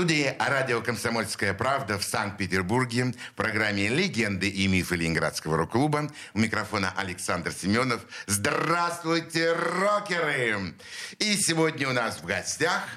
[0.00, 6.10] Студии радио «Комсомольская правда» в Санкт-Петербурге в программе «Легенды и мифы Ленинградского рок-клуба».
[6.32, 8.00] У микрофона Александр Семенов.
[8.26, 10.72] Здравствуйте, рокеры!
[11.18, 12.88] И сегодня у нас в гостях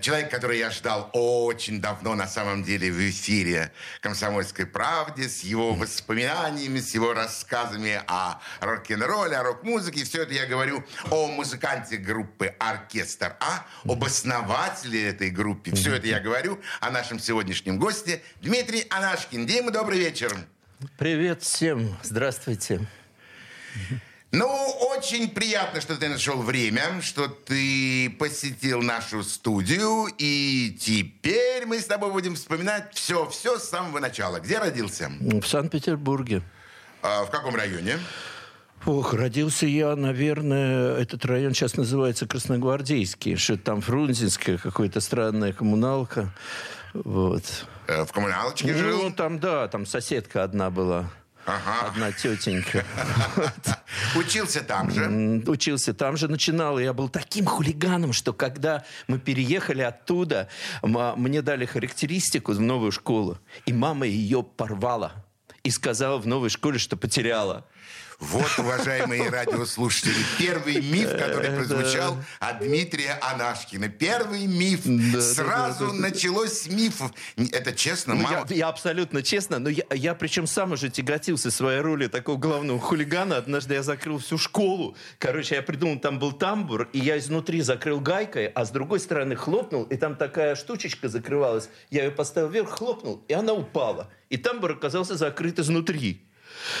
[0.00, 5.74] Человек, который я ждал очень давно, на самом деле, в эфире «Комсомольской правде», с его
[5.74, 10.04] воспоминаниями, с его рассказами о рок-н-ролле, о рок-музыке.
[10.04, 15.74] Все это я говорю о музыканте группы «Оркестр А», об основателе этой группы.
[15.74, 19.46] Все это я говорю о нашем сегодняшнем госте Дмитрий Анашкин.
[19.46, 20.36] Дима, добрый вечер.
[20.98, 21.96] Привет всем.
[22.02, 22.80] Здравствуйте.
[24.32, 24.46] Ну,
[24.96, 31.86] очень приятно, что ты нашел время, что ты посетил нашу студию, и теперь мы с
[31.86, 34.40] тобой будем вспоминать все-все с самого начала.
[34.40, 35.10] Где родился?
[35.20, 36.42] В Санкт-Петербурге.
[37.02, 37.98] А, в каком районе?
[38.84, 46.32] Ох, родился я, наверное, этот район сейчас называется Красногвардейский, что там Фрунзенская, какая-то странная коммуналка.
[46.94, 47.42] Вот.
[47.88, 49.02] Э, в коммуналочке ну, жил?
[49.04, 51.10] Ну, там, да, там соседка одна была.
[51.46, 51.88] Ага.
[51.88, 52.84] Одна тетенька.
[54.16, 55.42] Учился там же?
[55.46, 56.78] Учился там же, начинал.
[56.78, 60.48] Я был таким хулиганом, что когда мы переехали оттуда,
[60.82, 63.38] мне дали характеристику в новую школу.
[63.64, 65.12] И мама ее порвала.
[65.62, 67.64] И сказала в новой школе, что потеряла.
[68.18, 73.90] Вот, уважаемые радиослушатели, первый миф, который прозвучал от Дмитрия Анашкина.
[73.90, 74.84] Первый миф.
[75.22, 77.12] Сразу началось с мифов.
[77.36, 78.46] Это честно, ну, мама?
[78.48, 83.36] Я, абсолютно честно, но я причем сам уже тяготился своей роли такого главного хулигана.
[83.36, 84.96] Однажды я закрыл всю школу.
[85.18, 89.36] Короче, я придумал, там был тамбур, и я изнутри закрыл гайкой, а с другой стороны
[89.36, 91.68] хлопнул, и там такая штучечка закрывалась.
[91.90, 94.10] Я ее поставил вверх, хлопнул, и она упала.
[94.30, 96.22] И тамбур оказался закрыт изнутри.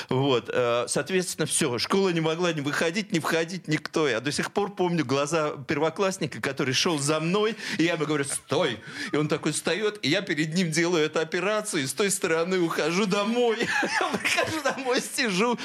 [0.08, 0.50] Вот.
[0.52, 1.78] Э, соответственно, все.
[1.78, 4.08] Школа не могла не выходить, не входить никто.
[4.08, 8.24] Я до сих пор помню глаза первоклассника, который шел за мной, и я ему говорю,
[8.24, 8.80] стой.
[9.12, 12.58] И он такой встает, и я перед ним делаю эту операцию, и с той стороны
[12.58, 13.58] ухожу домой.
[14.00, 15.58] Я прихожу домой, сижу,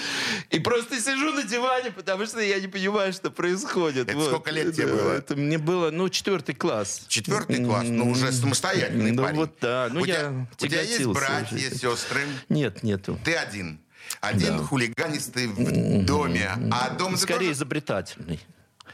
[0.49, 4.09] и просто сижу на диване, потому что я не понимаю, что происходит.
[4.09, 4.27] Это вот.
[4.27, 5.11] сколько лет тебе было?
[5.13, 7.05] Это мне было, ну, четвертый класс.
[7.07, 7.85] Четвертый класс?
[7.87, 9.37] Ну, уже самостоятельный ну, парень.
[9.37, 9.89] вот да.
[9.91, 12.21] Ну, у я тебя, у тебя есть братья, сестры?
[12.49, 13.19] Нет, нету.
[13.23, 13.79] Ты один?
[14.19, 14.63] Один да.
[14.63, 17.17] хулиганистый в доме, а дом...
[17.17, 18.39] Скорее изобретательный.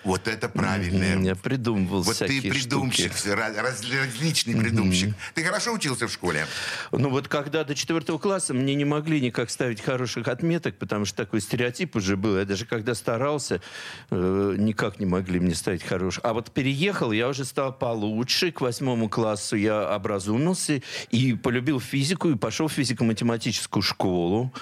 [0.04, 1.20] Вот это правильное.
[1.20, 5.10] Я придумывал Вот ты придумщик, раз, различный придумщик.
[5.10, 5.34] Mm-hmm.
[5.36, 6.48] Ты хорошо учился в школе?
[6.92, 11.18] Ну вот когда до четвертого класса мне не могли никак ставить хороших отметок, потому что
[11.18, 12.38] такой стереотип уже был.
[12.38, 13.62] Я даже когда старался,
[14.10, 16.24] э, никак не могли мне ставить хороших.
[16.24, 18.52] А вот переехал, я уже стал получше.
[18.52, 24.54] К восьмому классу я образумился и полюбил физику, и пошел в физико-математическую школу.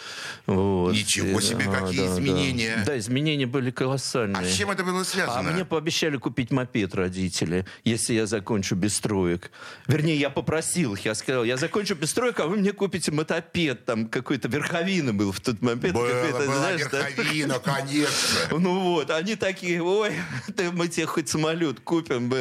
[0.45, 0.94] Вот.
[0.94, 2.75] Ничего себе, а, какие да, изменения.
[2.78, 2.85] Да.
[2.85, 4.41] да, изменения были колоссальные.
[4.41, 5.25] А с чем это было связано?
[5.28, 9.52] А мне пообещали купить мопед родители, если я закончу без строек.
[9.88, 13.86] Вернее, я попросил их, я сказал, я закончу без строек, а вы мне купите мотопед.
[13.86, 15.94] Там какой-то верховина был в тот момент.
[15.94, 17.75] Было, была знаешь, верховина, да?
[17.75, 18.06] конечно.
[18.66, 20.13] Ну вот, они такие, ой,
[20.74, 22.34] мы тебе хоть самолет купим,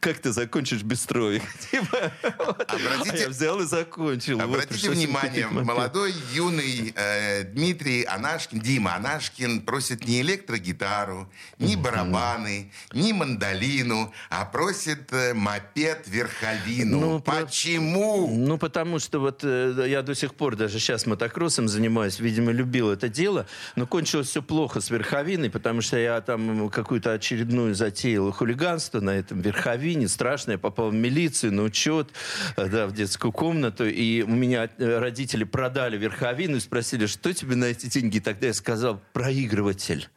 [0.00, 1.42] как ты закончишь без строек?
[1.70, 4.40] Типа, обратите, а я взял и закончил.
[4.40, 12.15] Обратите вот, внимание, молодой, юный э, Дмитрий Анашкин, Дима Анашкин просит не электрогитару, не барабан,
[12.16, 17.00] барабаны, ни мандолину, а просит мопед верховину.
[17.00, 18.26] Ну, Почему?
[18.26, 18.36] Про...
[18.36, 23.08] Ну, потому что вот я до сих пор даже сейчас мотокроссом занимаюсь, видимо, любил это
[23.08, 29.00] дело, но кончилось все плохо с верховиной, потому что я там какую-то очередную затеял хулиганство
[29.00, 32.08] на этом верховине, страшно, я попал в милицию, на учет,
[32.56, 37.66] да, в детскую комнату, и у меня родители продали верховину и спросили, что тебе на
[37.66, 38.16] эти деньги?
[38.16, 40.08] И тогда я сказал, проигрыватель.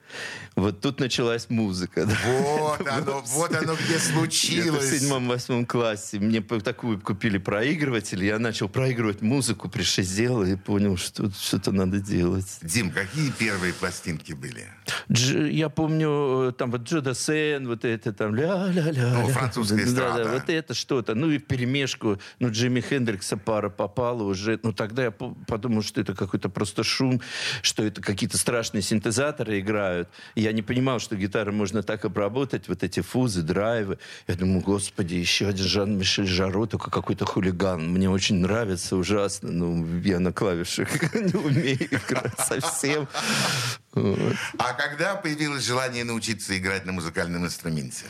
[0.56, 2.07] Вот тут началась музыка.
[2.25, 4.83] Вот оно, вот оно где случилось.
[4.83, 6.19] в седьмом-восьмом классе.
[6.19, 12.59] Мне такую купили проигрыватель, я начал проигрывать музыку, пришизел и понял, что что-то надо делать.
[12.61, 14.67] Дим, какие первые пластинки были?
[15.09, 19.13] Дж, я помню, э, там вот Джо Дассен, вот это там ля-ля-ля.
[19.13, 20.17] Ну, французская эстрада.
[20.17, 21.15] Да, да, вот это что-то.
[21.15, 24.59] Ну и в перемешку, ну Джимми Хендрикса пара попала уже.
[24.63, 27.21] Ну тогда я подумал, что это какой-то просто шум,
[27.61, 29.98] что это какие-то страшные синтезаторы играют.
[30.35, 33.97] Я не понимал, что гитару можно так обработать вот эти фузы, драйвы.
[34.27, 37.89] Я думаю, господи, еще один Жан-Мишель Жаро, только какой-то хулиган.
[37.89, 39.51] Мне очень нравится, ужасно.
[39.51, 43.07] Ну, я на клавишах не умею играть совсем.
[43.93, 48.05] А когда появилось желание научиться играть на музыкальном инструменте?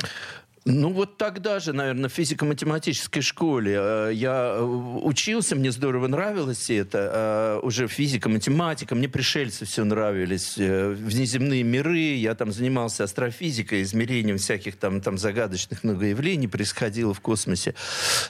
[0.65, 6.69] Ну, вот тогда же, наверное, в физико-математической школе э, я э, учился, мне здорово нравилось
[6.69, 7.59] это.
[7.61, 10.57] Э, уже физика, математика, мне пришельцы все нравились.
[10.57, 17.73] Внеземные миры, я там занимался астрофизикой, измерением всяких там, там загадочных многоявлений происходило в космосе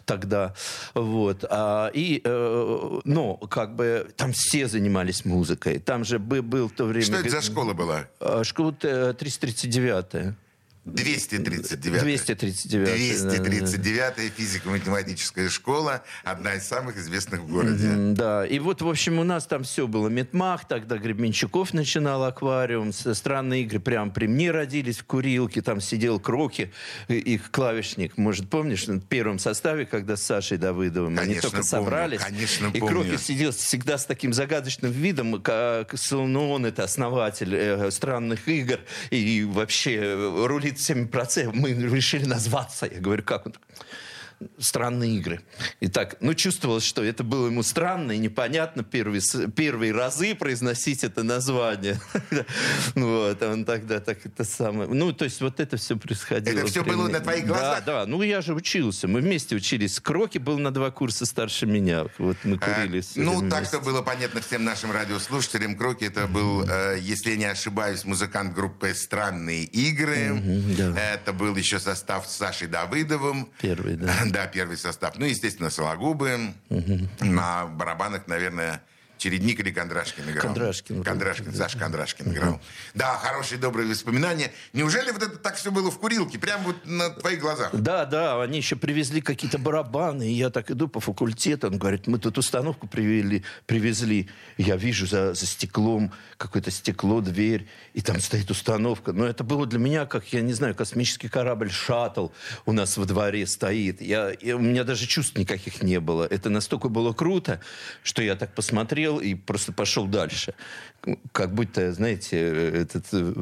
[0.05, 0.53] тогда.
[0.93, 1.43] Вот.
[1.49, 5.79] А, и, но, как бы, там все занимались музыкой.
[5.79, 7.05] Там же был в то время...
[7.05, 8.07] Что это за школа была?
[8.43, 10.35] Школа 339-я.
[10.93, 12.01] 239.
[12.01, 13.23] 239.
[13.23, 17.89] 239 физико-математическая школа, одна из самых известных в городе.
[18.13, 20.07] Да, и вот, в общем, у нас там все было.
[20.07, 26.19] Медмах, тогда Гребенщиков начинал аквариум, странные игры прямо при мне родились в курилке, там сидел
[26.19, 26.71] Кроки,
[27.07, 31.69] их клавишник, может, помнишь, в первом составе, когда с Сашей Давыдовым, конечно, они только помню,
[31.69, 32.21] собрались.
[32.21, 33.03] Конечно, и помню.
[33.03, 38.79] Кроки сидел всегда с таким загадочным видом, как, ну, он это основатель э, странных игр,
[39.09, 40.15] и вообще
[40.45, 41.55] рулит всеми процессами.
[41.55, 42.87] Мы решили назваться.
[42.91, 43.55] Я говорю, как он?
[44.57, 45.41] Странные игры.
[45.79, 49.21] И так, ну, чувствовалось, что это было ему странно и непонятно первые,
[49.55, 51.99] первые разы произносить это название.
[52.95, 54.89] Вот, он тогда так это самое...
[54.89, 56.59] Ну, то есть вот это все происходило.
[56.59, 57.83] Это все было на твоих глазах?
[57.85, 58.05] Да, да.
[58.05, 59.07] Ну, я же учился.
[59.07, 59.99] Мы вместе учились.
[59.99, 62.05] Кроки был на два курса старше меня.
[62.17, 62.99] Вот мы курили.
[62.99, 65.75] А, ну, так, что было понятно всем нашим радиослушателям.
[65.75, 70.41] Кроки это был, э, если не ошибаюсь, музыкант группы «Странные игры».
[70.95, 73.49] Это был еще состав с Сашей Давыдовым.
[73.61, 74.13] Первый, да.
[74.31, 75.17] Да, первый состав.
[75.17, 76.53] Ну, естественно, Сологубы.
[76.69, 77.07] Угу.
[77.21, 78.81] На барабанах, наверное,
[79.19, 80.45] Чередник или Кондрашкин играл?
[80.45, 81.03] Кондрашкин.
[81.03, 82.61] Кондрашкин, Саша Кондрашкин играл.
[82.93, 84.51] Да, хорошие, добрые воспоминания.
[84.71, 87.69] Неужели вот это так все было в курилке, прямо вот на твоих глазах?
[87.73, 92.07] Да, да, они еще привезли какие-то барабаны, и я так иду по факультету, он говорит,
[92.07, 94.29] мы тут установку привели, привезли.
[94.57, 99.11] Я вижу за, за стеклом какое-то стекло, дверь, и там стоит установка.
[99.11, 102.29] Но это было для меня, как, я не знаю, космический корабль «Шаттл»
[102.65, 104.01] у нас во дворе стоит.
[104.01, 106.23] Я, я, у меня даже чувств никаких не было.
[106.23, 107.59] Это настолько было круто,
[108.01, 110.53] что я так посмотрел, посмотрел и просто пошел дальше.
[111.31, 112.37] Как будто, знаете,
[112.81, 113.33] этот э,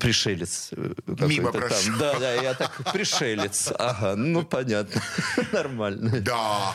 [0.00, 0.70] пришелец.
[1.06, 1.94] Мимо прошел.
[1.98, 3.72] Да, да, я так, пришелец.
[3.78, 5.00] Ага, ну понятно,
[5.52, 6.20] нормально.
[6.20, 6.74] Да.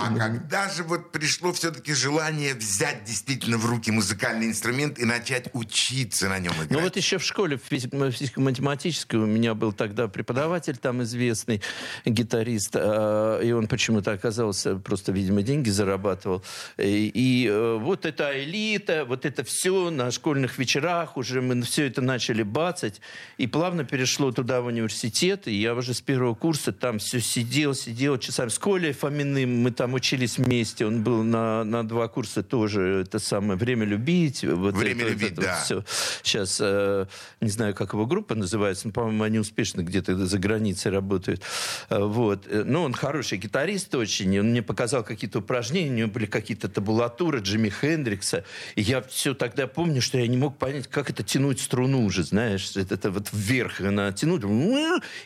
[0.00, 5.48] А когда же вот пришло все-таки желание взять действительно в руки музыкальный инструмент и начать
[5.52, 6.70] учиться на нем играть?
[6.70, 11.62] Ну вот еще в школе в физико-математической у меня был тогда преподаватель там известный,
[12.04, 16.42] гитарист, а, и он почему-то оказался, просто, видимо, деньги зарабатывал.
[16.76, 21.86] И, и э, вот эта элита, вот это все на школьных вечерах уже мы все
[21.86, 23.00] это начали бацать,
[23.38, 27.74] и плавно перешло туда в университет, и я уже с первого курса там все сидел,
[27.74, 28.48] сидел часами.
[28.48, 30.86] С Колей Фоминым мы там учились вместе.
[30.86, 33.02] Он был на, на два курса тоже.
[33.06, 34.44] Это самое «Время любить».
[34.44, 35.62] Вот «Время это, любить», это, да.
[35.62, 35.84] Все.
[36.22, 37.06] Сейчас, э,
[37.40, 41.42] не знаю, как его группа называется, но, по-моему, они успешно где-то за границей работают.
[41.90, 42.46] Э, вот.
[42.48, 44.38] Э, ну, он хороший гитарист очень.
[44.38, 45.90] Он мне показал какие-то упражнения.
[45.90, 48.44] У него были какие-то табулатуры Джимми Хендрикса.
[48.74, 52.22] И я все тогда помню, что я не мог понять, как это тянуть струну уже,
[52.22, 52.76] знаешь.
[52.76, 54.42] Это, это вот вверх она тянуть.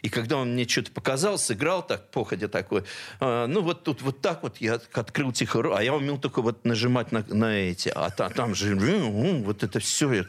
[0.02, 2.84] И когда он мне что-то показал, сыграл так, походя такой.
[3.20, 6.64] Э, ну, вот тут вот так вот я открыл тихо, а я умел только вот
[6.64, 10.26] нажимать на, на эти, а там, там же вот это все,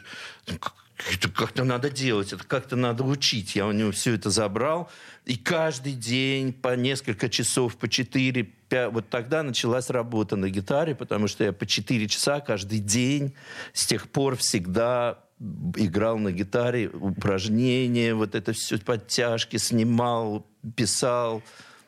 [1.10, 3.56] это как-то надо делать, это как-то надо учить.
[3.56, 4.90] Я у него все это забрал,
[5.24, 8.42] и каждый день по несколько часов, по 4
[8.72, 13.34] 5, вот тогда началась работа на гитаре, потому что я по 4 часа каждый день
[13.74, 15.18] с тех пор всегда
[15.76, 21.42] играл на гитаре, упражнения, вот это все, подтяжки снимал, писал.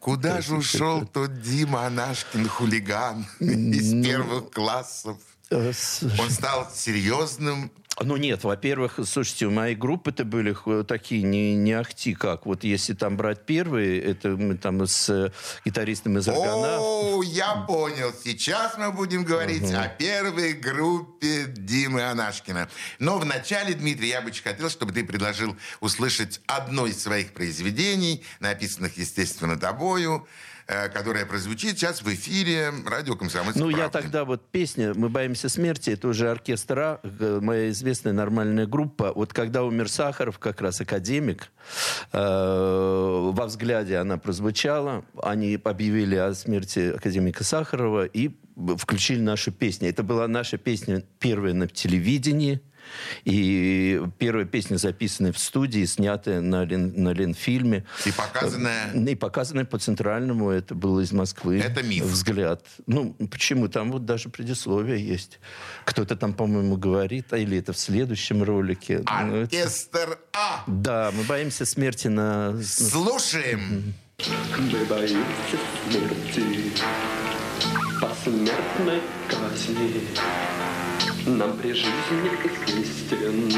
[0.05, 5.17] Куда же ушел тот Дима Анашкин, хулиган из ну, первых классов?
[5.49, 5.73] Э,
[6.19, 7.71] Он стал серьезным
[8.01, 12.45] ну нет, во-первых, слушайте, у моей группы-то были такие не, не ахти как.
[12.45, 15.31] Вот если там брать первые, это мы там с э,
[15.65, 16.79] гитаристом из Аргана.
[16.81, 18.13] О, я понял.
[18.25, 19.77] Сейчас мы будем говорить угу.
[19.77, 22.69] о первой группе Димы Анашкина.
[22.99, 28.97] Но вначале, Дмитрий, я бы хотел, чтобы ты предложил услышать одно из своих произведений, написанных,
[28.99, 30.27] естественно, тобою.
[30.67, 33.85] Э, которая прозвучит сейчас в эфире радио «Комсомольская Ну, правда».
[33.85, 39.13] я тогда вот песня «Мы боимся смерти», это уже оркестра, э, моя известная нормальная группа.
[39.15, 41.53] Вот когда умер Сахаров, как раз академик,
[42.13, 48.31] э, во взгляде она прозвучала, они объявили о смерти академика Сахарова и
[48.79, 49.91] включили нашу песню.
[49.91, 52.63] Это была наша песня первая на телевидении–
[53.25, 57.85] И первая песня записанная в студии, снятая на, Лен, на Ленфильме.
[58.07, 58.93] И показанная...
[58.93, 61.59] И показанная по Центральному, это было из Москвы.
[61.61, 62.05] Это миф.
[62.05, 62.65] Взгляд.
[62.87, 63.69] Ну, почему?
[63.69, 65.39] Там вот даже предисловие есть.
[65.85, 69.03] Кто-то там, по-моему, говорит, а или это в следующем ролике.
[69.25, 70.65] Ну, это- Оркестр А.
[70.67, 72.61] Да, мы боимся смерти на...
[72.63, 73.95] Слушаем.
[74.59, 75.17] Мы боимся
[75.91, 76.73] смерти,
[78.01, 80.03] посмертной казни.
[81.27, 83.51] Нам при жизни известен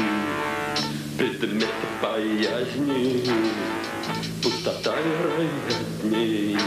[1.17, 3.23] предмет боязни,
[4.41, 6.57] пустота вероятней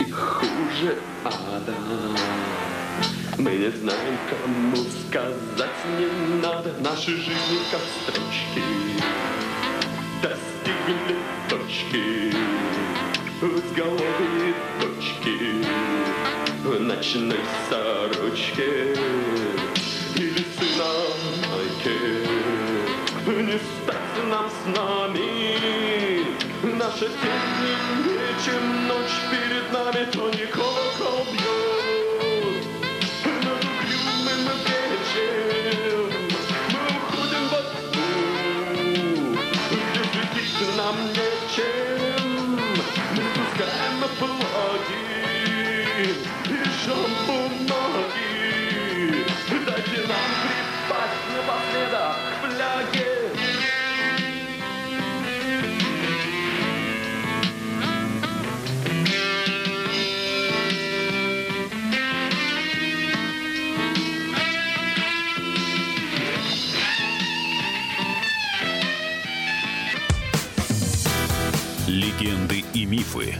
[0.00, 1.74] и хуже ада.
[3.38, 6.74] Мы не знаем, кому сказать не надо.
[6.80, 8.62] Наши жизни как строчки.
[10.20, 11.18] Достигли
[11.48, 12.34] точки.
[13.40, 14.37] В голове
[16.68, 18.94] В ночной сорочке.
[20.16, 20.90] Или сына
[21.48, 21.98] майке.
[23.26, 26.26] Не стать нам с нами.
[26.62, 27.88] Наша тень
[28.44, 32.64] чем ночь перед нами То не колокол бьет
[33.44, 36.12] Над угрюмым вечером
[36.72, 39.38] Мы уходим во тьму
[39.70, 41.97] Где светить нам нечем
[50.06, 53.18] нам припасть напоследок к фляге
[71.88, 73.34] Легенды и мифы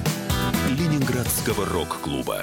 [0.71, 2.43] Ленинградского рок-клуба.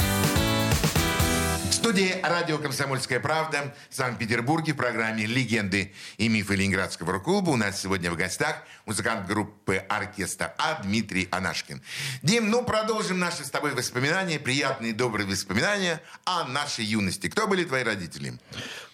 [1.81, 7.81] Студии радио «Комсомольская правда» в Санкт-Петербурге в программе «Легенды и мифы Ленинградского рок-клуба» у нас
[7.81, 11.81] сегодня в гостях музыкант группы «Оркестр А» Дмитрий Анашкин.
[12.21, 17.25] Дим, ну продолжим наши с тобой воспоминания, приятные добрые воспоминания о нашей юности.
[17.29, 18.33] Кто были твои родители?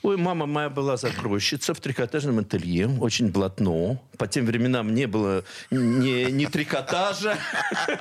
[0.03, 3.99] Ой, мама моя была закройщица в трикотажном ателье, очень блатно.
[4.17, 7.37] По тем временам не было ни, ни трикотажа,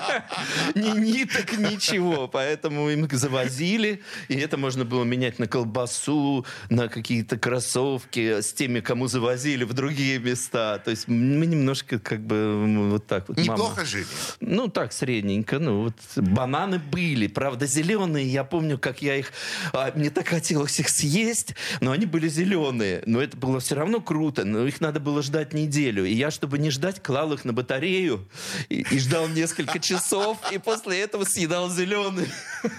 [0.74, 2.28] ни ниток, ничего.
[2.28, 8.80] Поэтому им завозили, и это можно было менять на колбасу, на какие-то кроссовки с теми,
[8.80, 10.78] кому завозили в другие места.
[10.84, 13.38] То есть мы немножко как бы вот так вот.
[13.38, 14.06] мама- Неплохо жили.
[14.40, 15.58] ну, так, средненько.
[15.58, 18.26] Ну, вот бананы были, правда, зеленые.
[18.26, 19.32] Я помню, как я их...
[19.72, 23.02] а, мне так хотелось их съесть, но они были зеленые.
[23.06, 24.44] Но это было все равно круто.
[24.44, 26.04] Но их надо было ждать неделю.
[26.04, 28.28] И я, чтобы не ждать, клал их на батарею
[28.68, 30.38] и, и ждал несколько часов.
[30.52, 32.28] И после этого съедал зеленые.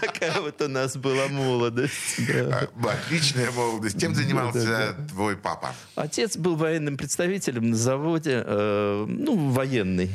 [0.00, 2.26] Такая вот у нас была молодость.
[2.28, 2.68] да.
[2.84, 4.00] А, Отличная молодость.
[4.00, 5.74] Чем занимался твой папа?
[5.94, 10.10] Отец был военным представителем на заводе, э, ну, военный.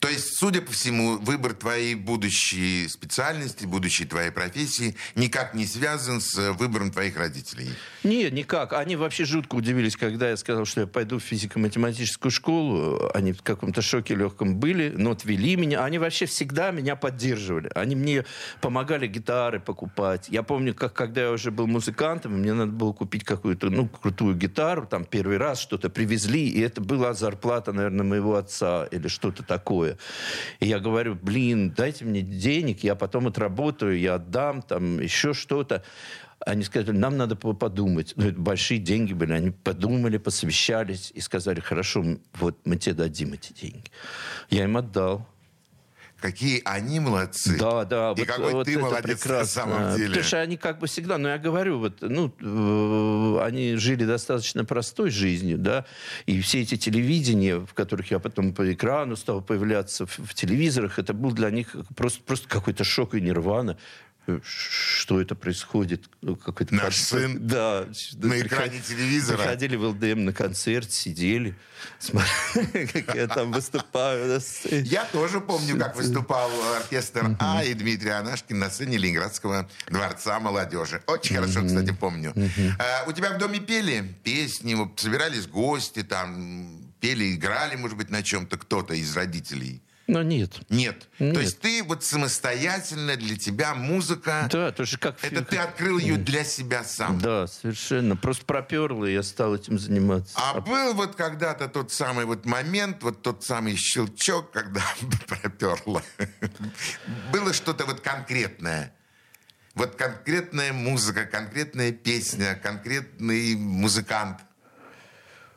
[0.00, 6.20] То есть, судя по всему, выбор твоей будущей специальности, будущей твоей профессии никак не связан
[6.20, 7.68] с э, выбором твоих родителей.
[8.02, 8.72] Нет, никак.
[8.72, 13.10] Они вообще жутко удивились, когда я сказал, что я пойду в физико-математическую школу.
[13.14, 15.84] Они в каком-то шоке легком были, но отвели меня.
[15.84, 17.70] Они вообще всегда меня поддерживали.
[17.74, 18.24] Они мне
[18.60, 20.28] помогали гитары покупать.
[20.28, 24.34] Я помню, как когда я уже был музыкантом, мне надо было купить какую-то, ну, крутую
[24.34, 29.42] гитару, там первый раз что-то привезли, и это была зарплата, наверное, моего отца или что-то
[29.42, 29.73] такое.
[29.82, 35.82] И я говорю, блин, дайте мне денег, я потом отработаю, я отдам, там, еще что-то.
[36.46, 38.12] Они сказали, нам надо по- подумать.
[38.16, 39.32] Ну, это большие деньги были.
[39.32, 42.04] Они подумали, посовещались и сказали, хорошо,
[42.34, 43.90] вот мы тебе дадим эти деньги.
[44.50, 45.26] Я им отдал.
[46.24, 47.58] Какие они молодцы.
[47.58, 48.12] Да, да.
[48.16, 49.46] И вот- какой вот ты молодец на прекрасно.
[49.46, 50.08] самом деле.
[50.08, 54.64] Потому что они как бы всегда, ну я говорю, вот, ну, э, они жили достаточно
[54.64, 55.84] простой жизнью, да,
[56.24, 60.98] и все эти телевидения, в которых я потом по экрану стал появляться в, в телевизорах,
[60.98, 63.76] это был для них просто, просто какой-то шок и нирвана.
[64.26, 66.04] Э, Что это происходит?
[66.22, 67.22] Ну, Какой-то Наш концерт.
[67.22, 67.86] сын Да.
[68.14, 69.36] на экране телевизора.
[69.38, 71.54] Приходили в ЛДМ на концерт, сидели,
[71.98, 74.40] смотрели, как я там выступаю.
[74.70, 81.02] Я тоже помню, как выступал оркестр А и Дмитрий Анашкин на сцене Ленинградского дворца молодежи.
[81.06, 82.32] Очень хорошо, кстати, помню.
[82.78, 88.22] А, у тебя в доме пели песни, собирались гости, там пели, играли, может быть, на
[88.22, 89.82] чем-то кто-то из родителей.
[90.06, 90.52] Ну, нет.
[90.68, 91.08] Нет.
[91.18, 91.34] Нет.
[91.34, 94.48] То есть ты вот самостоятельно для тебя музыка...
[94.50, 95.16] Да, тоже как...
[95.24, 97.18] Это ты открыл ее для себя сам.
[97.18, 98.14] Да, совершенно.
[98.14, 100.34] Просто проперло, и я стал этим заниматься.
[100.36, 104.82] А был вот когда-то тот самый вот момент, вот тот самый щелчок, когда
[105.26, 106.02] проперло.
[107.32, 108.94] Было что-то вот конкретное.
[109.74, 114.40] Вот конкретная музыка, конкретная песня, конкретный музыкант,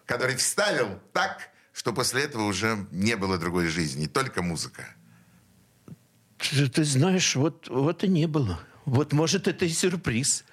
[0.06, 4.88] который вставил так, что после этого уже не было другой жизни, только музыка.
[6.40, 8.60] Ты, ты знаешь, вот, вот и не было.
[8.86, 10.44] Вот, может, это и сюрприз.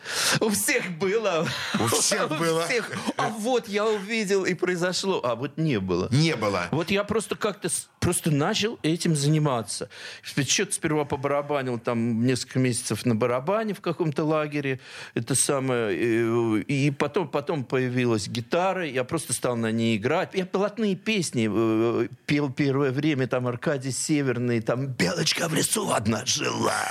[0.40, 1.48] У всех было.
[1.80, 2.66] У всех было.
[2.66, 2.90] всех.
[3.16, 5.22] А вот я увидел, и произошло.
[5.24, 6.08] А вот не было.
[6.10, 6.68] Не было.
[6.72, 7.70] Вот я просто как-то
[8.04, 9.88] просто начал этим заниматься.
[10.22, 14.78] Что-то сперва побарабанил там несколько месяцев на барабане в каком-то лагере.
[15.14, 16.60] Это самое.
[16.60, 18.86] И потом, потом появилась гитара.
[18.86, 20.34] Я просто стал на ней играть.
[20.34, 23.26] Я блатные песни э, пел первое время.
[23.26, 24.60] Там Аркадий Северный.
[24.60, 26.84] Там «Белочка в лесу одна жила».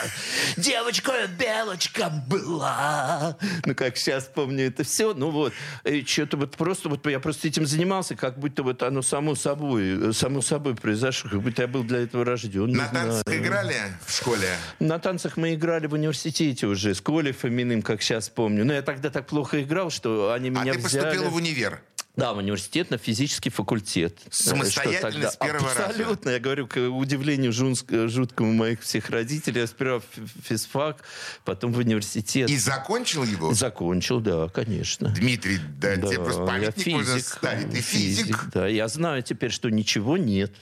[0.57, 3.37] Девочка белочка была.
[3.65, 5.13] Ну, как сейчас помню это все.
[5.13, 5.53] Ну, вот.
[5.85, 10.09] И что-то вот просто, вот я просто этим занимался, как будто вот оно само собой,
[10.09, 12.71] э, само собой произошло, как будто я был для этого рожден.
[12.71, 13.41] На танцах знаю.
[13.41, 14.47] играли в школе?
[14.79, 18.65] На танцах мы играли в университете уже, с Колей Фоминым, как сейчас помню.
[18.65, 21.03] Но я тогда так плохо играл, что они А меня ты взяли...
[21.03, 21.81] поступил в универ?
[22.15, 24.19] Да, в университет на физический факультет.
[24.29, 25.85] Самостоятельно, Э, что тогда- с первого раза?
[25.87, 26.29] Абсолютно.
[26.29, 30.03] Я говорю, к удивлению жунск- жуткому моих всех родителей, я сперва в
[30.47, 30.97] физфак,
[31.43, 32.51] потом в университет.
[32.51, 33.51] И закончил его?
[33.55, 35.09] Закончил, да, конечно.
[35.09, 37.71] Дмитрий, да, тебе просто я памятник можно ставить.
[37.71, 38.45] Ты физик.
[38.53, 40.53] Да, я знаю теперь, что ничего нет.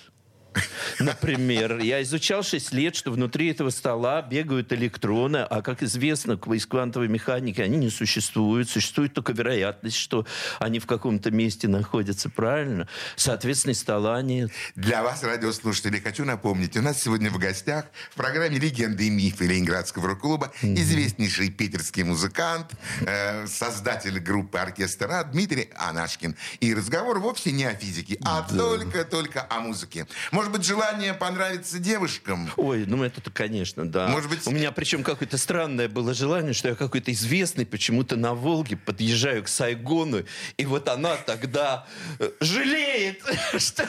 [0.99, 6.65] Например, я изучал 6 лет, что внутри этого стола бегают электроны, а, как известно, из
[6.65, 8.69] квантовой механики они не существуют.
[8.69, 10.25] Существует только вероятность, что
[10.59, 12.87] они в каком-то месте находятся, правильно?
[13.15, 14.51] Соответственно, стола нет.
[14.75, 19.45] Для вас, радиослушатели, хочу напомнить, у нас сегодня в гостях в программе «Легенды и мифы»
[19.45, 26.35] Ленинградского рок-клуба известнейший питерский музыкант, э, создатель группы «Оркестра» Дмитрий Анашкин.
[26.59, 30.07] И разговор вовсе не о физике, а только-только о музыке.
[30.41, 32.49] Может быть, желание понравиться девушкам?
[32.57, 34.07] Ой, ну это-то, конечно, да.
[34.07, 38.33] Может быть- У меня причем какое-то странное было желание, что я какой-то известный почему-то на
[38.33, 40.23] Волге подъезжаю к Сайгону,
[40.57, 41.85] и вот она тогда
[42.17, 43.21] э, жалеет,
[43.59, 43.87] что,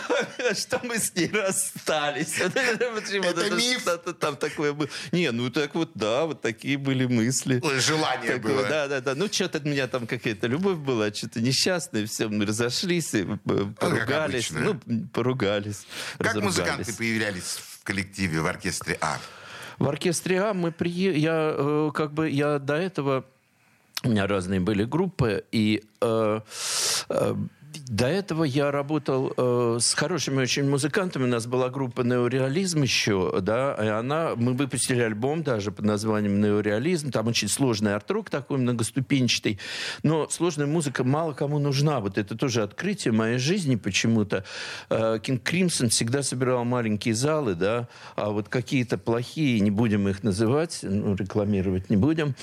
[0.55, 2.38] что мы с ней расстались.
[2.38, 3.88] Это миф?
[4.21, 4.91] Там такое было.
[5.11, 7.62] Не, ну так вот, да, вот такие были мысли.
[7.81, 8.65] Желание было.
[8.69, 9.15] Да, да, да.
[9.15, 13.67] Ну, что-то у меня там какая-то любовь была, что-то несчастное, все, мы разошлись, и, э,
[13.81, 14.51] поругались.
[14.51, 14.79] Ну,
[15.15, 15.87] поругались.
[16.19, 19.18] Как музыканты появлялись в коллективе, в оркестре «А»?
[19.78, 21.16] В оркестре А мы прие...
[21.16, 23.24] я э, как бы я до этого
[24.05, 26.40] у меня разные были группы и э,
[27.09, 27.35] э,
[27.87, 31.25] до этого я работал э, с хорошими очень музыкантами.
[31.25, 34.33] У нас была группа «Неореализм» еще, да, и она...
[34.37, 37.11] Мы выпустили альбом даже под названием «Неореализм».
[37.11, 39.59] Там очень сложный арт-рок такой многоступенчатый.
[40.03, 42.01] Но сложная музыка мало кому нужна.
[42.01, 44.45] Вот это тоже открытие моей жизни почему-то.
[44.89, 50.81] Кинг Кримсон всегда собирал маленькие залы, да, а вот какие-то плохие, не будем их называть,
[50.83, 52.35] ну, рекламировать не будем,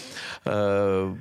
[0.46, 1.16] э,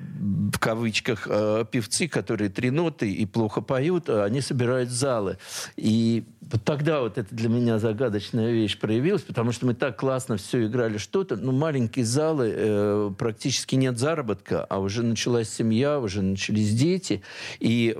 [0.52, 5.38] в кавычках, э, певцы, которые три ноты и плохо поют, э, они собирают залы.
[5.76, 6.24] И
[6.64, 10.98] тогда вот это для меня загадочная вещь проявилась, потому что мы так классно все играли
[10.98, 17.22] что-то, ну, маленькие залы, э, практически нет заработка, а уже началась семья, уже начались дети.
[17.58, 17.96] И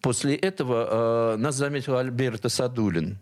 [0.00, 3.18] после этого э, нас заметил Альберто Садулин.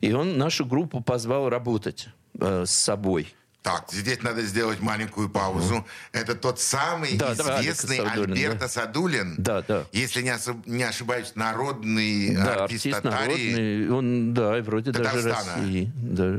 [0.00, 3.28] И он нашу группу позвал работать э, с собой.
[3.64, 5.86] Так, здесь надо сделать маленькую паузу.
[6.12, 8.68] Это тот самый Да, да, известный Алекс Садулин, Альберто да.
[8.68, 9.34] Садулин.
[9.38, 9.84] Да, да.
[9.90, 13.52] Если не, особ- не ошибаюсь, народный Да, артист, артист Татарии.
[13.52, 13.90] народный.
[13.90, 15.62] Он, да, и вроде даже Татарстана.
[15.62, 15.90] России.
[15.96, 16.38] Да.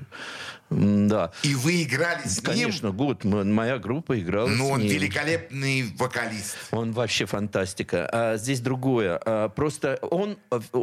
[0.71, 1.32] Да.
[1.43, 2.43] И вы играли с ним.
[2.45, 3.23] Конечно, год.
[3.23, 4.89] м- Моя группа играла Ну, с он ним.
[4.91, 6.58] великолепный вокалист.
[6.71, 8.10] Он вообще фантастика.
[8.12, 9.19] А здесь другое.
[9.23, 10.38] А, просто он,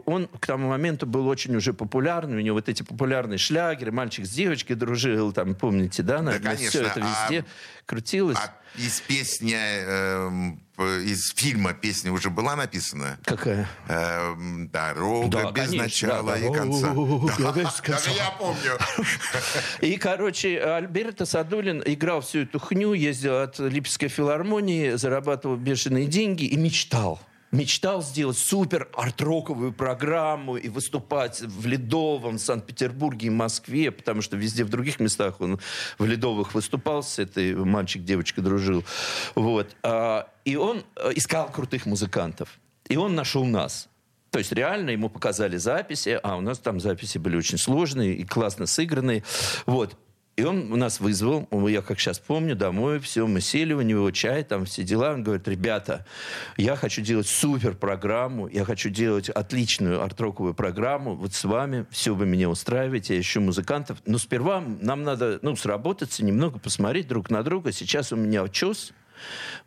[0.07, 2.37] он к тому моменту был очень уже популярный.
[2.37, 3.91] У него вот эти популярные шлягеры.
[3.91, 5.33] Мальчик с девочкой дружил.
[5.33, 6.23] Там, помните, да?
[6.23, 6.69] на- на конечно.
[6.69, 7.45] Все это А- везде
[7.85, 8.39] крутилось.
[8.39, 13.19] А из песни, п- из фильма песня уже была написана?
[13.25, 13.69] Какая?
[13.89, 16.95] Эм, Дорога Да, без конечно, начала да, и конца.
[17.39, 17.53] Да.
[17.87, 18.79] Даже я помню.
[19.81, 26.45] И, короче, Альберто Садулин играл всю эту хню, ездил от Липецкой филармонии, зарабатывал бешеные деньги
[26.45, 27.21] и мечтал.
[27.53, 34.65] Мечтал сделать супер арт-роковую программу и выступать в Ледовом, Санкт-Петербурге и Москве, потому что везде
[34.65, 35.61] в других местах он
[35.99, 38.85] в Ледовых выступал с этой мальчик-девочка дружил.
[39.35, 39.77] Вот.
[39.83, 42.59] А, И он э, искал крутых музыкантов.
[42.89, 43.89] И он нашел нас.
[44.31, 48.25] То есть реально ему показали записи, а у нас там записи были очень сложные и
[48.25, 49.25] классно сыгранные.
[49.67, 49.95] Вот.
[50.35, 54.45] И он нас вызвал, я как сейчас помню, домой, все, мы сели, у него чай,
[54.45, 55.13] там все дела.
[55.13, 56.07] Он говорит, ребята,
[56.57, 62.15] я хочу делать супер программу, я хочу делать отличную арт-роковую программу, вот с вами, все
[62.15, 63.99] вы меня устраиваете, я ищу музыкантов.
[64.07, 67.71] Но сперва нам надо, ну, сработаться, немного посмотреть друг на друга.
[67.71, 68.95] Сейчас у меня чес,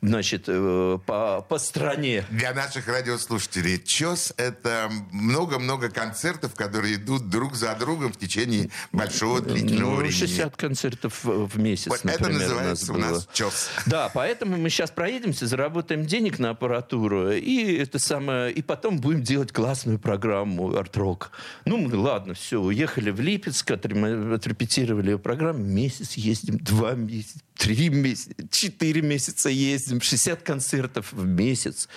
[0.01, 2.25] значит, э, по, по стране.
[2.29, 9.41] Для наших радиослушателей ЧОС— это много-много концертов, которые идут друг за другом в течение большого
[9.41, 10.15] длительного Ну, времени.
[10.17, 13.33] 60 концертов в месяц, Вот это например, называется у у нас нас было.
[13.33, 13.69] ЧОС.
[13.85, 19.23] Да, поэтому мы сейчас проедемся, заработаем денег на аппаратуру, и это самое, и потом будем
[19.23, 21.31] делать классную программу арт-рок.
[21.65, 28.33] Ну, мы, ладно, все, уехали в Липецк, отрепетировали программу, месяц ездим, два месяца, три месяца,
[28.51, 31.87] четыре месяца ездим, 60 концертов в месяц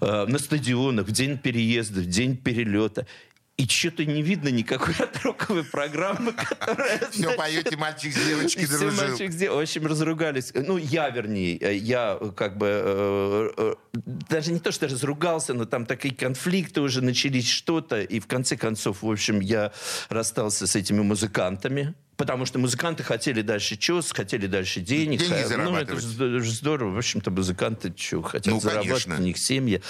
[0.00, 3.06] э, на стадионах, в день переезда, в день перелета.
[3.58, 7.00] И что-то не видно никакой отроковой программы, которая...
[7.10, 9.08] Все поете «Мальчик с девочкой И все дружил».
[9.08, 9.58] мальчик сделал.
[9.58, 10.52] В общем, разругались.
[10.54, 13.52] Ну, я, вернее, э, я э, как бы...
[13.56, 18.00] э, даже не то, что разругался, но там такие конфликты уже начались, что-то.
[18.00, 19.72] И в конце концов, в общем, я
[20.08, 21.94] расстался с этими музыкантами.
[22.18, 25.20] Потому что музыканты хотели дальше чес, хотели дальше денег.
[25.20, 26.02] Деньги Э, Ну, это зарабатывать.
[26.02, 26.90] же здорово, же здорово.
[26.94, 29.22] В общем-то, музыканты что, хотят Ну, зарабатывать, конечно.
[29.22, 29.80] у них семьи.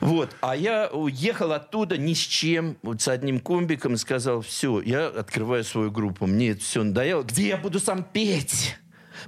[0.00, 0.34] Вот.
[0.40, 5.06] А я уехал оттуда ни с чем, вот с одним комбиком, и сказал, все, я
[5.06, 6.26] открываю свою группу.
[6.26, 7.22] Мне это все надоело.
[7.22, 8.76] Где я буду сам петь?